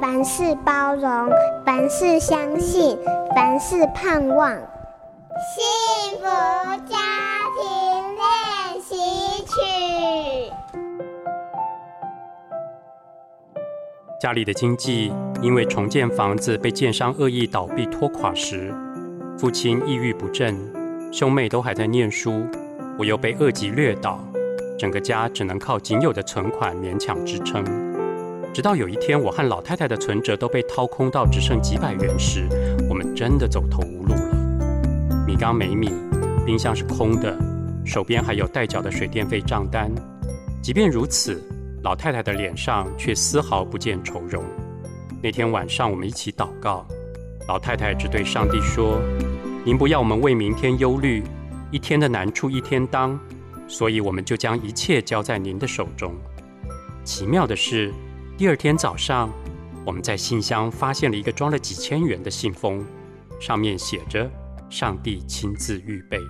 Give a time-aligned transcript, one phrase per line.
[0.00, 1.30] 凡事包容，
[1.64, 2.98] 凡事相信，
[3.34, 4.52] 凡事盼望。
[5.38, 6.24] 幸福
[6.86, 6.96] 家
[7.56, 8.96] 庭练习
[9.44, 10.52] 曲。
[14.20, 15.12] 家里的经济
[15.42, 18.74] 因为重建房子被建商恶意倒闭拖垮时，
[19.38, 20.56] 父亲抑郁不振，
[21.12, 22.46] 兄妹都还在念书，
[22.98, 24.18] 我又被恶疾掠倒，
[24.78, 27.62] 整个家只能靠仅有的存款勉强支撑。
[28.52, 32.48] 直到有一天，我和老太太的存折都被掏空到只剩几百元时，
[32.88, 35.24] 我们真的走投无路了。
[35.26, 35.90] 米缸没米，
[36.46, 37.36] 冰箱是空的，
[37.84, 39.92] 手边还有待缴的水电费账单。
[40.62, 41.38] 即便如此，
[41.82, 44.42] 老太太的脸上却丝毫不见愁容。
[45.22, 46.86] 那天晚上，我们一起祷告，
[47.48, 48.98] 老太太只对上帝说
[49.66, 51.22] ：“您不要我们为明天忧虑，
[51.70, 53.20] 一天的难处一天当，
[53.68, 56.14] 所以我们就将一切交在您的手中。”
[57.04, 57.92] 奇妙的是。
[58.38, 59.32] 第二天早上，
[59.82, 62.84] 我们在信箱发现了一个装了几千元的信封，
[63.40, 64.30] 上面写着
[64.68, 66.20] “上帝亲自预备”。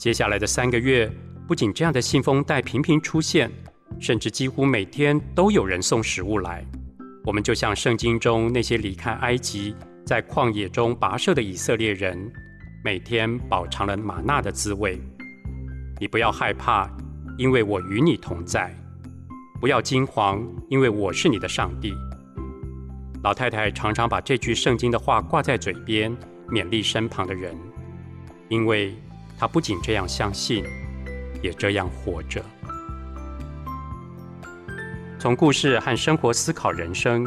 [0.00, 1.06] 接下来的三个月，
[1.46, 3.50] 不仅这样的信封袋频频出现，
[4.00, 6.64] 甚至几乎每天都有人送食物来。
[7.26, 12.18] 我们就像圣经中那些离开埃及，在旷野中跋涉的以色列人，
[12.82, 14.98] 每天饱尝了玛纳的滋味。
[16.00, 16.90] 你不要害怕，
[17.36, 18.74] 因为我与你同在。
[19.60, 21.92] 不要惊慌，因为我是你的上帝。
[23.24, 26.16] 老太太常常把这句圣经的话挂在嘴边，
[26.48, 27.52] 勉励身旁的人，
[28.48, 28.94] 因为
[29.36, 30.64] 她不仅这样相信，
[31.42, 32.40] 也这样活着。
[35.18, 37.26] 从故事和生活思考人生，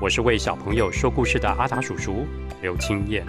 [0.00, 2.24] 我是为小朋友说故事的阿达叔叔
[2.62, 3.26] 刘清燕。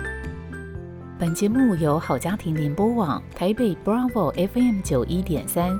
[1.18, 5.80] 本节目由好家庭联播网台北 Bravo FM 九一点三。